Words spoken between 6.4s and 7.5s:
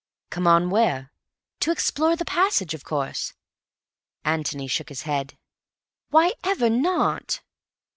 ever not?"